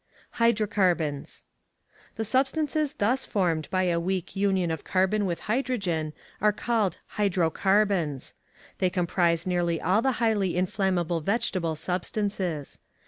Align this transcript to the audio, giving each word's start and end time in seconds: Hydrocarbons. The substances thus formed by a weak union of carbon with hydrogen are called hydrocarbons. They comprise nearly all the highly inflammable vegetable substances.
Hydrocarbons. 0.39 1.43
The 2.15 2.25
substances 2.25 2.95
thus 2.95 3.23
formed 3.23 3.69
by 3.69 3.83
a 3.83 3.99
weak 3.99 4.35
union 4.35 4.71
of 4.71 4.83
carbon 4.83 5.27
with 5.27 5.41
hydrogen 5.41 6.13
are 6.41 6.51
called 6.51 6.97
hydrocarbons. 7.19 8.33
They 8.79 8.89
comprise 8.89 9.45
nearly 9.45 9.79
all 9.79 10.01
the 10.01 10.13
highly 10.13 10.57
inflammable 10.57 11.21
vegetable 11.21 11.75
substances. 11.75 12.79